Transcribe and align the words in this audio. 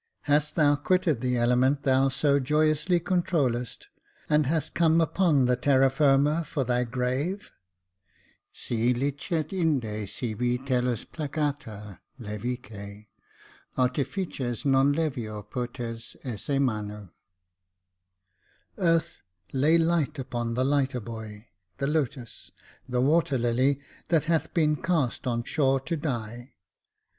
Hast 0.21 0.55
thou 0.55 0.77
quitted 0.77 1.21
the 1.21 1.37
element 1.37 1.83
thou 1.83 2.09
so 2.09 2.39
joyously 2.39 2.99
controUedst, 2.99 3.85
and 4.31 4.47
hast 4.47 4.73
come 4.73 4.99
upon 4.99 5.45
the 5.45 5.55
terra 5.55 5.91
firma 5.91 6.43
for 6.43 6.63
thy 6.63 6.83
grave?' 6.85 7.51
Si 8.51 8.95
licet 8.95 9.53
inde 9.53 10.09
sibi 10.09 10.57
tellus 10.57 11.05
placata, 11.05 11.99
levique, 12.19 12.73
Artifices 13.77 14.65
non 14.65 14.91
levior 14.91 15.43
potes 15.43 16.15
esse 16.25 16.59
manu.' 16.59 17.09
Earth, 18.79 19.21
lay 19.53 19.77
light 19.77 20.17
upon 20.17 20.55
the 20.55 20.65
lighter 20.65 20.99
boy— 20.99 21.45
the 21.77 21.85
lotus, 21.85 22.49
the 22.89 23.01
water 23.01 23.37
lily, 23.37 23.79
that 24.07 24.25
hath 24.25 24.51
been 24.55 24.77
cast 24.81 25.27
on 25.27 25.43
shore 25.43 25.79
to 25.81 25.95
die. 25.95 26.55